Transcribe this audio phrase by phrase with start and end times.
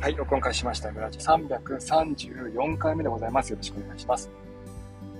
[0.00, 0.90] はい、録音開始しました。
[0.90, 3.50] 村地334回目でございます。
[3.50, 4.30] よろしくお願いします。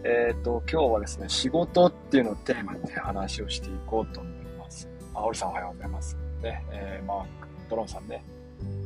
[0.05, 4.89] えっ、ー、と、今日はですね、仕事っていうのをテーマで話をしていこうと思います。
[5.13, 6.17] あ、おりさんおはようございます。
[6.43, 7.29] ね、えー、マーク、
[7.69, 8.25] ドローンさんね、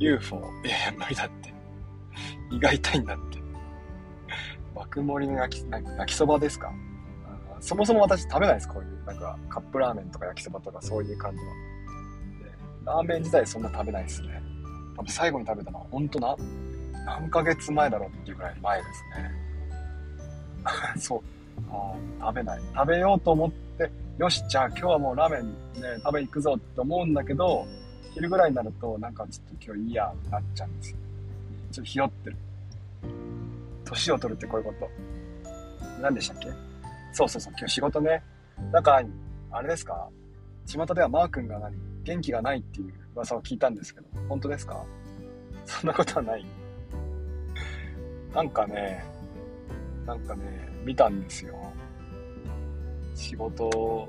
[0.01, 1.55] UFO、えー、無理だって。
[2.51, 3.39] 胃が痛いんだって。
[4.75, 6.73] 爆盛りの焼き、焼きそばですか？
[7.61, 9.05] そもそも私食べないです、こういう。
[9.05, 11.53] なんか、カップラーメンとか焼きそばとかそういう感じの。
[12.85, 14.43] ラーメン自体そんな食べないですね。
[14.97, 16.37] 多分最後に食べたのは本当な、
[17.07, 19.03] 何ヶ月前だろうっていうくらい前です
[20.95, 20.97] ね。
[21.01, 21.21] そう。
[21.71, 22.61] あ食べない。
[22.75, 25.53] 食べようと思って、よし、じゃあ今日はもうラーメン
[25.83, 27.67] ね、食べ行くぞって思うんだけど、
[28.13, 30.97] 昼ぐらいになると、なんかちょっと今日いいやなっちゃうんですよ。
[31.73, 32.37] ちょっとひよってる。
[33.85, 34.91] 年を取るってこういうこと。
[36.01, 36.49] 何でしたっけ？
[37.13, 38.23] そうそうそう、今日仕事ね。
[38.73, 39.03] なんか、
[39.51, 40.09] あれですか？
[40.67, 41.75] 巷ではマー君が何？
[42.05, 44.85] 元気がないっていう噂を聞いたんですけど、本当ですか？
[45.65, 46.47] そんなことはない
[48.35, 49.05] なんかね、
[50.07, 51.55] なんかね、見たんですよ。
[53.15, 54.09] 仕事、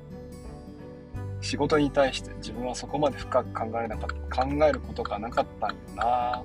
[1.41, 6.43] 仕事に対して自分はそこまで深く考えなかった、考えることがなかったんよな。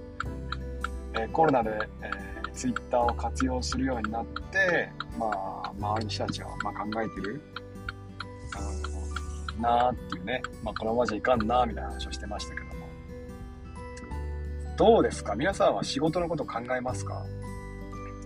[1.15, 1.71] えー、コロナで、
[2.03, 5.27] えー、ツイッターを活用するようになって、ま
[5.65, 7.41] あ、周りの人たちは、まあ、考えてる。
[9.61, 12.71] なーっていうね、まあ、このままじゃいかんなーみたいな話をしてましたけども。
[14.77, 15.35] どうですか？
[15.35, 17.23] 皆さんは仕事のこと考えますか？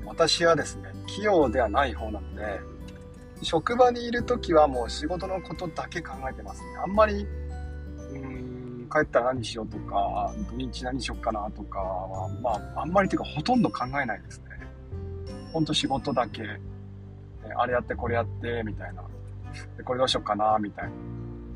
[0.06, 2.60] 私はですね、器用ではない方なので、
[3.42, 6.68] 職場にいる時はもう仕事のことだけ考えてますね。
[6.84, 7.26] あんまり、
[8.12, 14.44] うん、帰ったら何しようとか、土日何しようかなとかは、まあ、あんまりというかほとんど考えないですね。
[15.52, 16.42] ほんと仕事だけ、
[17.56, 19.02] あれやってこれやって、みたいな。
[19.76, 20.90] で、これどうしようかな、みたいな。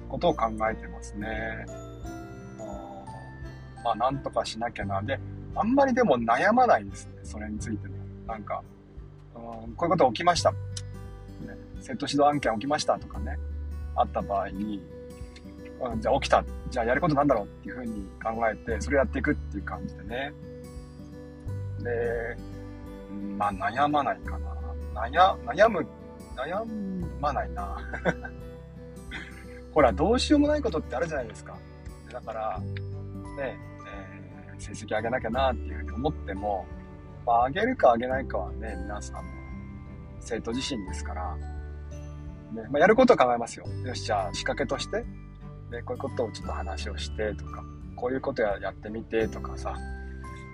[0.09, 1.67] ことを考えてますね。
[3.85, 5.01] まあ、なんとかしなきゃな。
[5.03, 5.19] で、
[5.55, 7.13] あんまりでも悩まないですね。
[7.23, 7.97] それについても。
[8.27, 8.63] なんか、
[9.35, 10.53] うん、こういうこと起きました。
[10.53, 10.57] ね、
[11.81, 13.39] 生徒指導案件起きましたとかね、
[13.97, 14.83] あった場合に、
[15.81, 16.45] うん、じゃあ起きた。
[16.71, 20.33] じゃあやることなんだろうっていうふうに考えて、それやっていくっていう感じでね。
[21.81, 22.37] で、
[23.39, 24.49] まあ悩まないかな。
[24.95, 25.87] 悩、悩む、
[26.37, 26.65] 悩
[27.21, 27.79] まないな。
[29.73, 31.57] ほら、どうしようもないことってあるじゃないですか。
[32.13, 36.67] だから、ね、えー、成績上げなきゃなっていうふうに思っても、
[37.27, 39.23] まあ、上げるか上げないかはね、皆さんの
[40.21, 43.67] 生徒自身ですから、ね、まあ、やることは考えますよ。
[43.85, 45.05] よし、じゃあ仕掛けとして、
[45.71, 47.63] ね、こういうことをちょっと話をしてとか、
[47.95, 49.77] こういうことややってみてとかさ、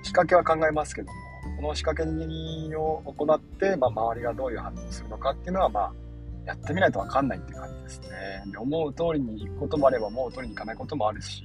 [0.03, 1.15] 仕掛けは考えますけども、
[1.57, 5.93] この仕掛けを行って、まあ、周りがどういう反応するのかっていうのは、まあ、
[6.47, 8.09] やってみないとわかんないって感じですね。
[8.53, 11.45] で思う通りに行くこともあれば思う通りにいかないこともあるし、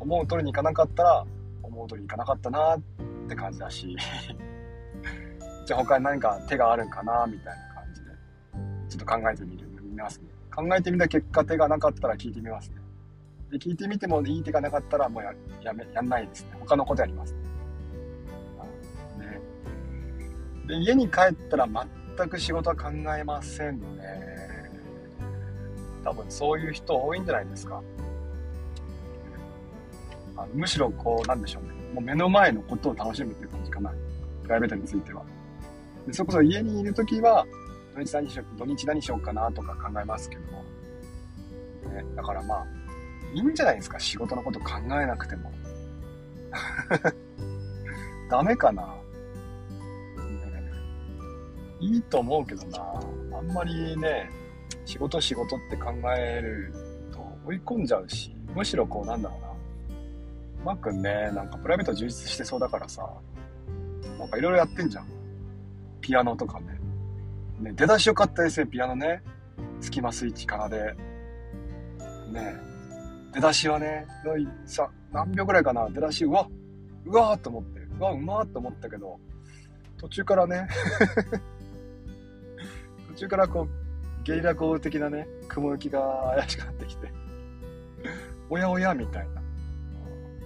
[0.00, 1.24] 思う通りにいかなかったら、
[1.62, 2.80] 思う通りにいかなかったなっ
[3.28, 3.96] て感じだし、
[5.66, 8.10] じゃあ他に何か手があるんかなみたいな感じで、
[8.88, 10.28] ちょっと考えてみる、見ますね。
[10.54, 12.76] 考えてみた結果手がなかったら聞いてみますね。
[13.50, 16.56] で、聞いてみてもいい手がなかったらもうややめ、やんないですね。
[16.60, 17.40] 他のことやりますね。
[19.18, 19.40] ね
[20.66, 21.66] で、家に帰ったら
[22.16, 24.42] 全く仕事は考えませんね。
[26.04, 27.82] 多分そういう人多いんじゃないですか。
[30.36, 31.70] あむしろこう、なんでしょうね。
[31.94, 33.92] もう目の前のことを楽しむっていう感じかな。
[34.42, 35.24] プライベートについては。
[36.06, 37.46] でそこそ家にいるときは、
[37.94, 40.64] 土日何しよう、土日何しようかなとか考えますけども。
[41.94, 42.66] ね、だからまあ、
[43.34, 43.98] いいんじゃないですか。
[43.98, 45.52] 仕事のこと考えなくても。
[48.28, 49.01] ダメかな
[51.82, 52.78] いいと思うけどな。
[53.36, 54.30] あんまりね、
[54.84, 56.72] 仕事仕事って考える
[57.10, 59.48] と追い込んじゃうし、むしろこうなんだろうな。
[60.64, 63.04] マー君ね、なんかプライベート充実してそうだからさ、
[64.16, 65.08] なんかいろいろやってんじゃん。
[66.00, 66.78] ピアノとかね。
[67.58, 69.20] ね、出だしよかったですね、ピアノね。
[69.80, 70.94] スキマスイッチからで。
[72.30, 72.54] ね
[73.34, 74.06] 出だしはね、
[74.66, 76.48] さ、何秒ぐらいかな、出だし、うわ、
[77.04, 79.18] うわーと思って、うわ、うまーと思ったけど、
[79.96, 80.68] 途中からね
[83.12, 87.12] 途中からこう、ゲリラ豪雨的なね、雲行きが怪しくなってきて、
[88.48, 89.42] おやおやみたいな。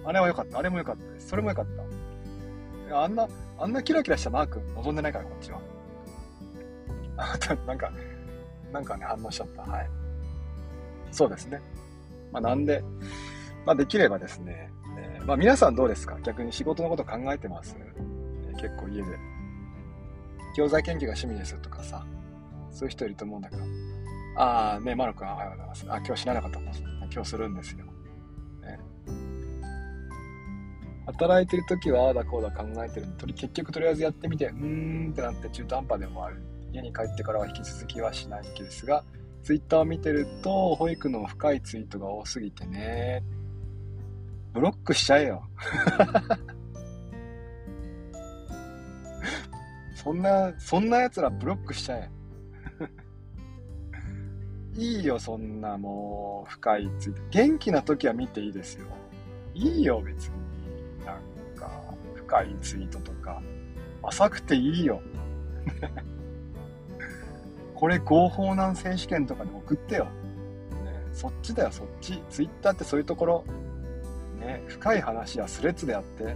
[0.05, 0.59] あれは良かった。
[0.59, 1.27] あれも良かったです。
[1.29, 1.65] それも良かっ
[2.89, 3.03] た。
[3.03, 3.27] あんな、
[3.59, 5.59] あんなキラキラしたマーク望んでないから、こっちは。
[7.67, 7.91] なんか、
[8.71, 9.61] なんかね、反応しちゃった。
[9.63, 9.89] はい。
[11.11, 11.61] そうですね。
[12.31, 12.83] まあ、なんで、
[13.65, 16.17] まあ、できればですね、えー、まあ、皆さんどうですか？
[16.23, 19.07] 逆に仕事のこと考えてます、えー、結構家で。
[20.55, 22.05] 教材研究が趣味ですとかさ、
[22.77, 23.63] そういう人いると思うんだけど。
[24.37, 25.85] ああ、ね、マロ君、おはようございます。
[25.89, 26.63] あ、今日知らなかったん。
[27.11, 27.85] 今日するんですよ。
[28.61, 28.79] ね、
[31.07, 39.03] 働いてる時はああだこうだ考えてるの結局とりあえずやってみてうーんってなって中途半端でもある家に帰ってからは引き続きはしないですが
[39.43, 43.23] ツイッターを見てると保育の深いツイートが多すぎてね
[44.53, 45.47] ブロックしちゃえよ
[49.95, 52.11] そんなそんなやつらブロックしちゃえ
[54.77, 57.21] いいよそんなもう深いツイート。
[57.31, 58.85] 元気な時は見ていいですよ。
[59.55, 60.33] いいよ別に。
[61.03, 61.15] なん
[61.55, 61.67] か
[62.13, 63.41] 深いツイートとか。
[64.03, 65.01] 浅くていいよ。
[67.73, 70.11] これ合法なん選手権とかで送ってよ、ね、
[71.11, 72.21] そっちだよそっち。
[72.29, 73.43] ツイッターってそういうところ。
[74.39, 76.35] ね深い話はスレッズであって。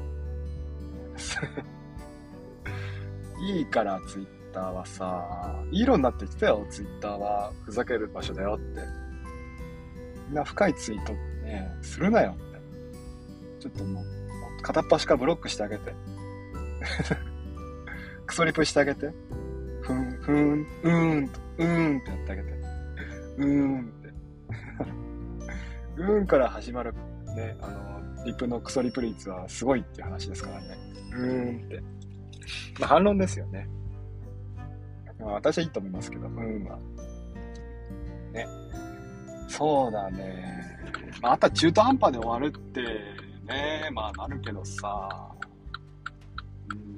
[3.54, 8.82] いいからツイッターはさいい色になってきたよツイッターはふざける場所だよって
[10.28, 11.14] みんな深いツイート
[11.44, 12.60] ねするなよって
[13.60, 14.06] ちょっともう
[14.62, 15.94] 片っ端からブロックしてあげて
[18.26, 19.12] クソリプしてあげて
[19.82, 22.50] ふん、ふん、うーんと、うーんってやってあげて。
[22.50, 24.08] うーんって。
[26.02, 26.94] うーんから始まる
[27.36, 30.78] ね、あの、リプのクソリプ率はすごいっていう話ですからね。
[31.14, 31.82] うーんって。
[32.80, 33.68] まあ、反論ですよね。
[35.22, 36.66] まあ、私はいいと思いますけど、うん。
[36.66, 36.78] は。
[38.34, 38.48] ね。
[39.48, 40.80] そうだね。
[41.22, 42.82] まあ、あとは中途半端で終わるって
[43.52, 45.32] ね、まあなるけどさ、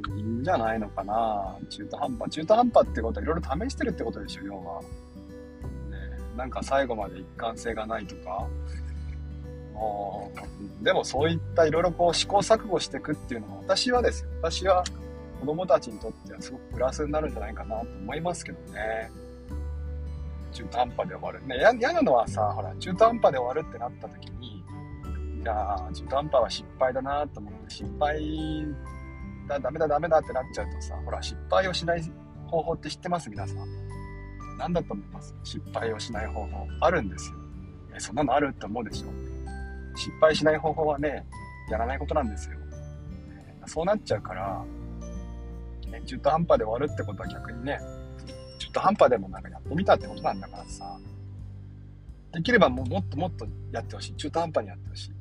[0.07, 1.57] うんいいんじゃないのかな。
[1.69, 2.29] 中途半端。
[2.29, 4.87] 中途半端ってことはいろいろ試してるってことでしょ要は、ね、
[6.37, 8.47] なんか最後まで一貫性がないとか。
[10.81, 14.29] でもそういったいろいろこう試行錯誤していくっていうのは私はですよ。
[14.39, 14.83] 私は
[15.43, 19.11] 子供たちにとってはすごくプラスになるんじゃないかなと思いますけどね
[20.53, 24.63] 中途半端で終わるね嫌なのはさほら中途半端で終わるってなった時に
[25.41, 25.53] いや
[25.93, 28.65] 中途半端は失敗だなと思って失敗
[29.47, 32.11] だ、ダメだダメだってなっちゃうとさ、ほら、失敗をしない
[32.47, 33.29] 方法って知ってます？
[33.29, 33.57] 皆さん。
[34.57, 35.35] 何だと思います？
[35.43, 36.67] 失敗をしない方法。
[36.79, 37.35] あるんですよ。
[37.93, 39.07] え、そんなのあるって思うでしょ？
[39.97, 41.25] 失敗しない方法はね、
[41.69, 42.57] やらないことなんですよ。
[43.65, 44.63] そうなっちゃうから、
[45.93, 47.79] ね、中途半端で終わるってことは逆にね、
[48.57, 50.97] 中途半端でもなんかやってみたってことなんだからさ、
[52.31, 54.15] できればもうもっともっとやってほしい。
[54.15, 55.11] 中途半端にやってほしい。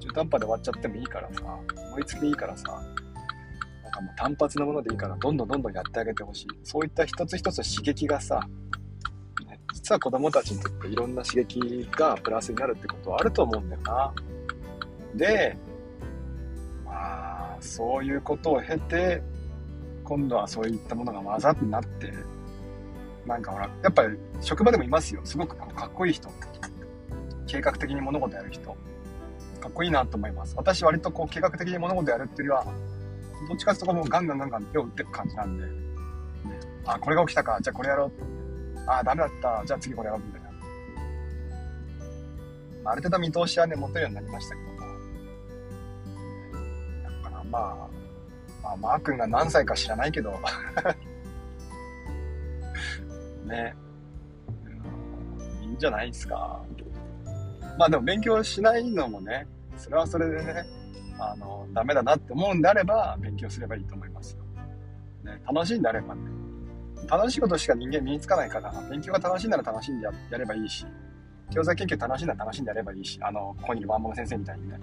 [0.00, 1.40] 中途半端で終わっちゃってもいいからさ、
[1.74, 2.82] 思いつきでいいからさ、
[3.82, 6.46] なんかもう単発のものでいいからどんどんどんどんやってあげてほしい。
[6.62, 8.46] そういった一つ一つ刺激がさ、
[9.46, 14.12] ね、実は子供たちにとっていろんな刺激がプラスになるってことはあると思うんだよな。
[15.14, 15.56] で
[16.84, 19.22] まあそういうことを経て
[20.04, 22.12] 今度はそういったものが混ざってなって
[23.26, 25.20] なんかほらやっぱり職場でもいますよ。
[25.24, 26.28] すごくかっこいい人。
[27.46, 28.76] 計画的に物事やる人。
[29.60, 30.54] かっこいいなと思います。
[30.56, 32.74] 私割とこう計画的に物事やるっていうよりは
[33.48, 35.64] どっちかっていうともうガンガンガンガン手を打っていく感じなんで、
[36.84, 38.10] あ、これが起きたか、じゃあこれやろう。
[38.86, 40.50] あ、ダメだった、じゃあ次これやろうみたいな。
[42.90, 44.78] ある程度見通しはね、持てるようになりましたけども。
[47.22, 48.01] だからまあ、
[48.62, 50.38] まあ、マー君が何歳か知らないけど、
[53.46, 53.74] ね、
[55.60, 56.62] いいんじゃないですか。
[57.78, 59.46] まあでも勉強しないのもね、
[59.76, 60.64] それはそれでね、
[61.18, 64.44] あの、ダメだなって思うんであれば、勉強すればいいと思いますよ。
[65.24, 66.22] ね、楽しいんであればね。
[67.08, 70.86] 楽しいことしか人間身につかないから、勉強が楽しいなら楽しんでやればいいし、
[71.50, 74.78] 教材研究楽しいなら楽しんでやればいいし、あの、ここにいるワンモノ先生みたいにね。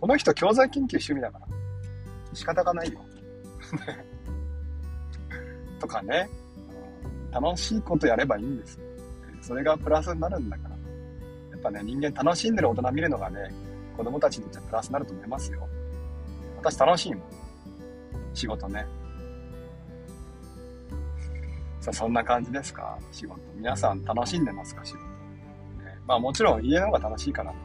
[0.00, 1.46] この人教材研究趣味だから。
[2.36, 3.00] 仕方がないよ。
[5.80, 6.28] とかね。
[7.32, 8.78] 楽しいことやればいいんです。
[9.42, 10.70] それがプラスになるんだから。
[10.70, 10.76] や
[11.58, 13.52] っぱね、人間楽しんでる大人見るのがね、
[13.96, 15.68] 子供たちにとってはプラスになると思いますよ。
[16.56, 17.24] 私楽しいもん。
[18.32, 18.86] 仕事ね。
[21.80, 22.98] さあ、そんな感じですか？
[23.12, 23.38] 仕事。
[23.54, 24.84] 皆さん楽しんでますか？
[24.84, 25.04] 仕事。
[25.04, 25.08] ね、
[26.06, 27.58] まあもちろん家の方が楽しいからね。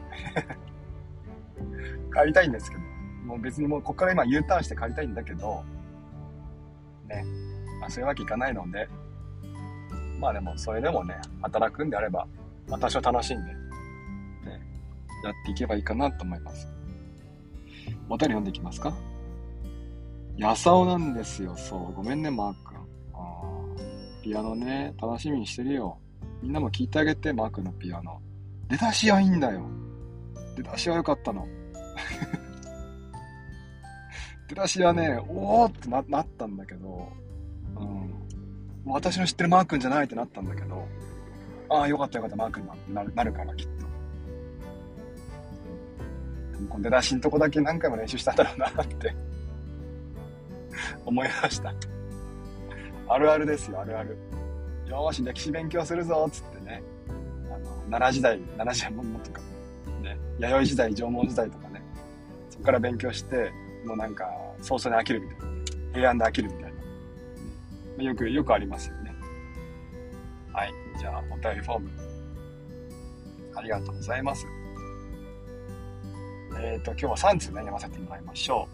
[2.14, 2.81] 帰りたいんですけど。
[3.24, 5.62] もう別にもうここから今 U ターンして帰りたいんだけど、
[7.08, 7.24] ね。
[7.80, 8.88] まあそういうわけいかないので、
[10.20, 12.26] まあでもそれでもね、働くんであれば、
[12.68, 13.58] まあ多少楽しんで、ね
[15.24, 16.68] やっていけばいいかなと思います。
[18.08, 18.94] お便り読んでいきますか？
[20.36, 21.92] やさおなんですよ、そう。
[21.92, 22.72] ごめんね、マー君。
[24.22, 25.98] ピアノね、楽しみにしてるよ。
[26.40, 28.20] みんなも聞いてあげて、マー君のピアノ。
[28.68, 29.62] 出だしはいいんだよ。
[30.56, 31.46] 出だしは良かったの。
[34.52, 37.08] 出だしはね、おーってななったんだけど、
[37.76, 38.12] うん。
[38.84, 40.86] 私の知ってるマー君じゃないってなったんだけど、
[41.70, 43.86] ああ、よかったよかった、マー君になるなるから、きっと。
[46.68, 49.16] この出だしのとこだけ何回も練習したんだろうなって
[51.06, 51.72] 思いました。
[53.08, 54.18] あるあるですよ、あるある。
[54.86, 56.82] よーし、歴史勉強するぞ、つってね。
[57.50, 59.40] あの、奈良時代、奈良時代もとか、
[60.02, 61.82] ね、弥生時代、縄文時代とかね。
[62.50, 63.50] そこから勉強して、
[63.84, 64.26] もうなんか、
[64.62, 65.44] 早々に飽きるみたいな。
[65.92, 66.72] 平安で飽きるみたい
[67.98, 68.04] な。
[68.04, 69.14] よく、よくありますよね。
[70.52, 70.72] はい。
[70.98, 71.90] じゃあ、お便りフォーム。
[73.54, 74.46] ありがとうございます。
[76.58, 78.68] えっ、ー、と、今日は3通ね、読ませてもらいましょ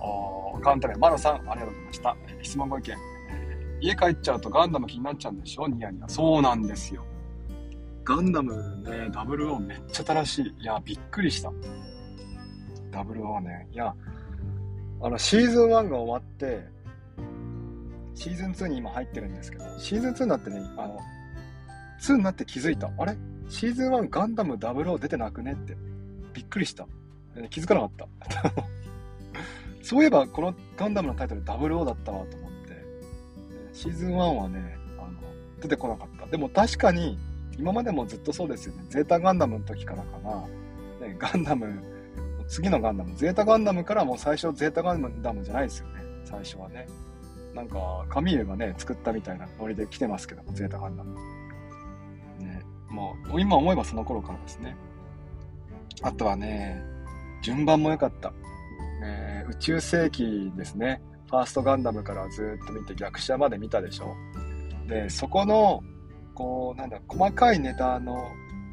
[0.57, 0.61] う。
[0.61, 2.17] カウント名、マロさん、ありがとうございました。
[2.43, 2.97] 質問ご意見、え、
[3.81, 5.67] 家帰っちゃうとガンダム気になっちゃうんでしょ？
[5.69, 6.09] ニヤニヤ。
[6.09, 7.05] そうなんですよ。
[8.05, 10.63] ガンダムね、00めっちゃ正しい。
[10.63, 11.51] いや、びっくりした。
[12.91, 13.69] 00ね。
[13.73, 13.95] いや、
[15.01, 16.67] あの、シーズン1が終わって、
[18.15, 20.99] シーズン2に今入ってるんですけど、シーズン2になってね、あの、
[22.01, 22.91] 2になって気づいた。
[22.99, 23.17] あれ？
[23.49, 25.77] シーズン1ガンダム00出てなくねって。
[26.35, 26.87] びっくりした。
[27.51, 28.53] 気づかなかった。
[29.83, 32.85] そういえば、このガンダムのタイトル00だったわと思って、
[33.73, 35.11] シーズン1はね、あの、
[35.61, 36.27] 出てこなかった。
[36.27, 37.19] でも確かに、
[37.57, 38.85] 今までもずっとそうですよね。
[38.89, 41.07] ゼータガンダムの時からかな。
[41.07, 41.67] ね、ガンダム、
[42.49, 46.03] 次のガンダム、ゼータガンダムからもう最初ゼータガンダムじゃないですよね。
[46.25, 46.87] 最初はね。
[47.55, 51.15] なんか、カミーユがね、作ったみたいなノリで来てますけども、ゼータガンダム。
[52.39, 54.77] ね、もう、今思えばその頃からですね。
[56.03, 56.83] あとはね、
[57.43, 58.33] 順番も良かった。
[59.03, 61.03] えー、宇宙世紀ですね。
[61.29, 64.15] ファーストガンダムからずっと見て逆者まで見たでしょ。
[64.87, 65.83] で、そこの、
[66.35, 68.29] こう、なんだ、細かいネタの、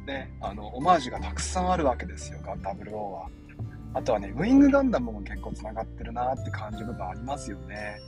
[0.06, 3.28] ね、あの、オマージュがたくさんあるわけですよ、ガンダムローは。
[3.96, 7.98] あとはね、ウィングガンダムも結構繋がってるなって感じる部分ありますよね。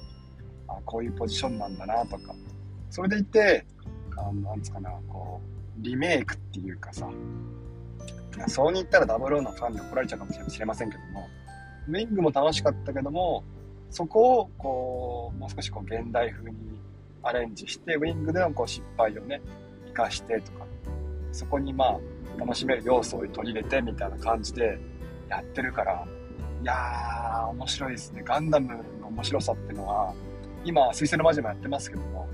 [0.68, 2.34] あこういうポジションなんだなとか。
[2.90, 3.64] それでいて、
[4.14, 5.40] あの、なんつかな、こ
[5.80, 7.08] う、リメイクっていうかさ、
[8.48, 11.26] そうに言ったらダブルオーのファンで怒られちゃうかもしれませんけども、
[11.88, 13.42] ウィングも楽しかったけども、
[13.88, 16.78] そこをこう、もう少しこう現代風に
[17.22, 19.40] アレンジして、ウィングでのこう失敗をね、
[19.86, 20.66] 活かしてとか、
[21.32, 21.98] そこにまあ、
[22.38, 24.78] 楽しめる要素を取り入れてみたいな感じで
[25.28, 26.06] やってるから、
[26.62, 28.22] いやー、面白いですね。
[28.24, 28.68] ガンダム
[29.00, 30.14] の面白さっていうのは、
[30.64, 32.28] 今、水星の魔女もやってますけども、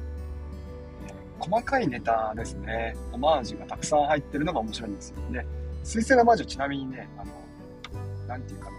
[1.39, 2.97] 細かいネタですね。
[3.13, 5.47] オマージュがたくさん入ってるのが面白いんですよね。
[5.83, 7.33] 水星の魔女ちなみにね、あの、
[8.27, 8.77] なんていうかな、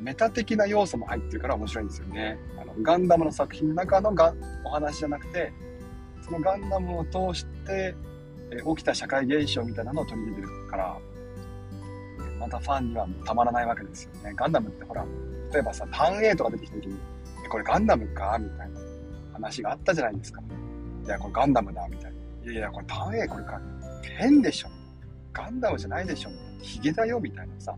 [0.00, 2.38] メタ的な要素も入ってるから面白いんですよね。
[2.60, 4.34] あの、ガンダムの作品の中のが
[4.64, 5.52] お話じゃなくて、
[6.24, 7.96] そのガンダムを通して、
[8.52, 10.98] え起きた社会現象みたいなのを取り入れてるから、
[12.42, 14.32] またファンにはたまらないわけですよね。
[14.34, 15.06] ガンダムってほら、
[15.52, 16.98] 例えばさ、ターン A とか出てきた時に、
[17.44, 18.36] え、これガンダムか？
[18.40, 18.80] みたいな
[19.32, 20.42] 話があったじゃないですか。
[21.04, 22.18] いや、これガンダムだみたいな。
[22.42, 23.60] いやいや、これターン A これか？
[24.18, 24.68] 変でしょ
[25.32, 26.52] ガンダムじゃないでしょみたいな。
[26.64, 27.76] ヒゲだよみたいなさ、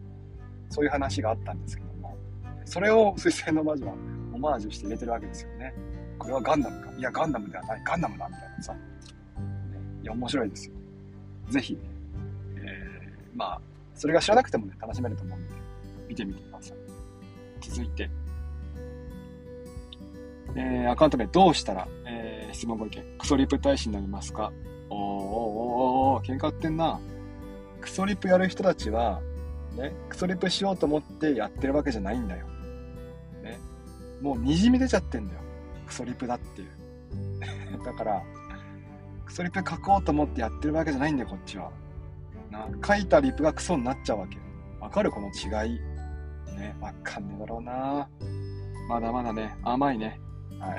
[0.71, 2.17] そういう話があったんですけども、
[2.65, 3.95] それを水星の魔女は
[4.33, 5.75] オマージュして入れてるわけですよね。
[6.19, 6.91] これはガンダムか。
[6.97, 7.83] いや、ガンダムではない。
[7.85, 8.75] ガンダムだみたいなさ。
[10.03, 10.75] いや、面白いですよ。
[11.51, 11.79] ぜひ、
[12.57, 13.61] えー、まあ、
[13.95, 15.55] それが知らなくてもね、楽しめると思うんで、
[16.09, 16.77] 見てみてください。
[17.61, 18.11] 続いて、
[20.57, 24.53] えー、アカウント名、どうしたら、えー、質問ご意見、クソリプ大使になりますか？
[24.91, 27.01] おーおーおーおー、喧嘩売ってんな。
[27.81, 29.21] クソリプやる人たちは、
[29.77, 32.47] ね、クソリプしようと思ってやってるわけじゃないんだよ。
[33.43, 33.59] ね。
[34.23, 35.41] もう滲み出ちゃってんだよ。
[35.87, 36.69] クソリプだっていう。
[37.85, 38.23] だから、
[39.27, 41.71] クソリプ書こうと思ってやってるわけじゃないんだよ、こっちは。
[42.55, 44.39] な、書いたリプがクソになっちゃうわけ。
[44.81, 45.81] わかるこの違い。
[46.57, 48.09] ね、わかんねえだろうな
[48.89, 50.21] まだまだね、甘いね。
[50.61, 50.79] はい。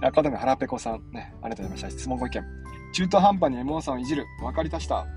[0.02, 1.90] 赤富腹ペコさん、ね、ありがとうございました。
[1.90, 2.42] 質問ご意見。
[2.92, 4.24] 中途半端に M1 さんをいじる。
[4.40, 5.06] 分かりました。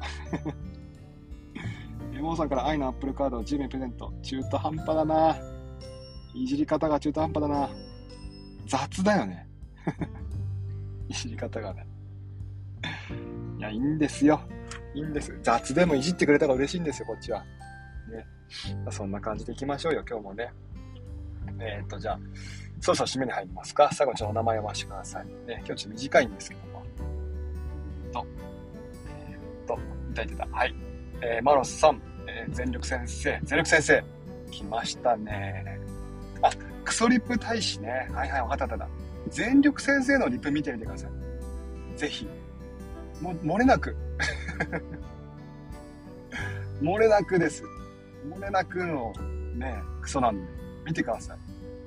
[2.12, 4.12] M1 さんから愛のアップルカードを10名プレゼント。
[4.22, 5.38] 中途半端だな。
[6.34, 7.70] いじり方が中途半端だな。
[8.68, 9.48] 雑だよね。
[11.08, 11.88] いじり方がね。
[13.58, 14.42] いや、いいんですよ。
[14.94, 15.38] いいんです。
[15.42, 17.44] 雑でもいじってくれたら嬉しいんですよ、こっちは。
[18.10, 18.26] ね。
[18.92, 20.52] そんな感じでいきましょうよ、今日もね。
[21.60, 22.20] えー、っと、じゃあ、
[22.80, 23.90] そろそろ締めに入りますか。
[23.94, 25.26] 最後、ちょっとお名前を読ませてください。
[25.26, 26.84] ね、今日ちょっと短いんですけども。
[28.12, 28.28] と、
[29.08, 30.48] えー、っと、いただいてた。
[30.52, 30.76] はい。
[31.22, 34.04] えー、マロスさん、えー、全力先生、全力先生、
[34.52, 35.80] 来ましたね。
[36.42, 36.52] あ、
[36.84, 38.08] クソリップ大使ね。
[38.12, 38.88] はいはい、わかったただ。
[39.30, 41.12] 全力先生のリップ見てみてください。
[41.98, 42.28] ぜひ。
[43.24, 43.96] も、漏れなく。
[46.82, 47.64] 漏れなくです。
[48.30, 49.14] 漏れなくの
[49.56, 50.52] ね、クソなんで、
[50.86, 51.38] 見てください。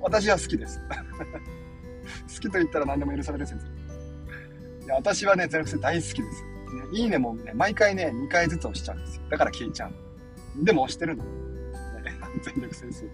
[0.01, 0.81] 私は好きです。
[0.89, 4.85] 好きと言ったら何でも許される先生。
[4.85, 6.43] いや私はね、ゼロクセ大好きです。
[6.43, 6.49] ね、
[6.93, 9.23] いいねもね、毎回ね、2回ずつ押しちゃうんですよ。
[9.29, 10.63] だから消えちゃう。
[10.63, 11.23] でも押してるの。
[11.23, 11.29] ね、
[12.41, 13.05] 全力先生。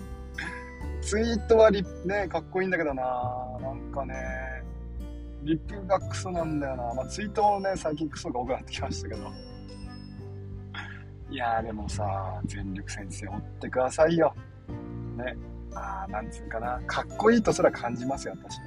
[1.02, 3.04] ツイートはリね、かっこいいんだけどな
[3.60, 4.16] なんかね、
[5.44, 9.32] リップがクソなんだよなまあ、ツイートもね、最近クソが多くなってきましたけど。
[11.30, 14.34] いやーでもさ、全力先生追ってくださいよ。
[15.18, 15.36] ね。
[15.76, 16.80] あー、なんつうかな。
[16.86, 18.64] かっこいいとすら感じますよ、私は。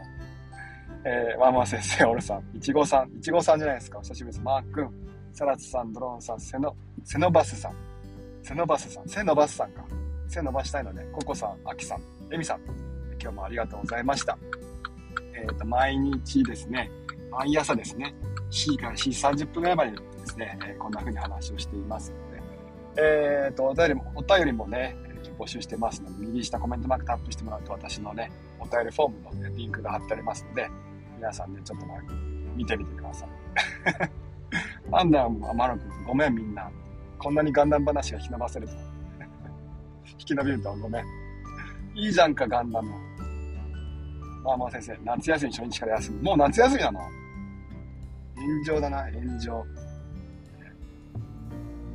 [1.04, 3.98] えー、ワンワン先生、オルさん、いちごさん、いちごさんじゃないですか。
[3.98, 4.44] お久しぶりです。
[4.44, 4.90] マー君、
[5.32, 7.74] サラツさん、ドローンさん、セノ、セノバスさん、
[8.42, 9.84] セノバスさん、セノバスさんか。
[10.28, 12.02] 背伸ばしたいので、ココさん、アキさん、
[12.32, 12.60] エミさん、
[13.20, 14.36] 今日もありがとうございました。
[15.36, 16.90] え、ー、と、毎日ですね、
[17.30, 18.14] 毎朝ですね、
[18.50, 22.42] C から C30 分ぐらいまでですね、え、こんな風に話をしていますので、
[22.98, 24.96] え、ー、と、お便りも、お便りもね、
[25.38, 30.68] 募集してますので、右下コメントマークタップしてもらうと私のね、お便りフォームの、ね、リンクが貼ってありますので、
[31.16, 31.98] 皆さんね、ちょっとまあ、
[32.54, 33.28] 見てみてください。
[34.90, 36.70] パンダもマロ君、ごめんみんな。
[37.18, 38.74] こんなにガンダム話がひなばせると。
[40.06, 41.04] 引き延びるとごめん。
[41.94, 42.92] いいじゃんか、ガンダム。
[44.46, 46.22] まあまあ先生、夏休み初日から休み。
[46.22, 47.00] もう夏休みなの？
[48.36, 49.66] 炎上だな、炎上。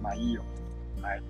[0.02, 0.44] まあいいよ。
[1.02, 1.24] はい。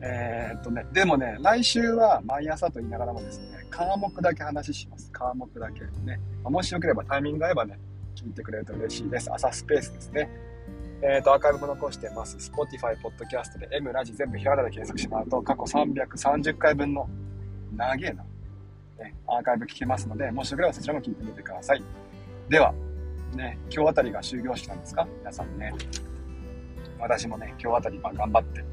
[0.00, 5.10] えー、っとね、でもね、来週は毎朝と言いながらもですね、科目だけ話します。
[5.12, 6.18] 科目だけね。
[6.42, 7.78] もしよければタイミング合えばね、
[8.16, 9.32] 聞いてくれると嬉しいです。
[9.32, 10.28] 朝スペースですね。
[11.02, 12.36] えっ、ー、と、アーカイブも残してます。
[12.36, 17.08] Spotify、Podcast で M ラジ全部ひらがなで検索してもらうと、過去330回分の、
[17.76, 18.24] 長えな、
[18.98, 21.82] ね、アーカイブ聞けますので、もしよければそちらも聞いてみてください。
[22.48, 22.74] では、
[23.34, 25.06] ね、今日あたりが終業式なんですか？
[25.18, 25.72] 皆さんね。
[26.98, 28.64] 私もね、今日あたり、ま、頑張って、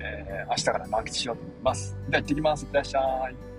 [0.00, 1.96] えー、明日から満喫しようと思います。
[2.08, 2.64] では行ってきます。
[2.64, 3.00] いってらっしゃ
[3.30, 3.51] い。